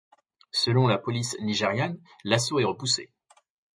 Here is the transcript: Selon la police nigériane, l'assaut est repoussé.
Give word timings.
Selon 0.49 0.87
la 0.87 0.97
police 0.97 1.35
nigériane, 1.41 1.99
l'assaut 2.23 2.59
est 2.59 2.63
repoussé. 2.63 3.11